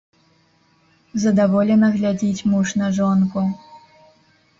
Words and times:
Задаволена 1.25 1.89
глядзіць 1.97 2.45
муж 2.53 2.67
на 2.81 2.87
жонку. 2.97 3.45